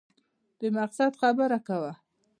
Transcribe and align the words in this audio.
د 0.59 0.61
مقصد 0.77 1.11
خبره 1.21 1.59
کوه! 1.67 1.91